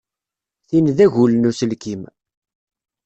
[0.67, 2.01] Tin d agul n uselkim.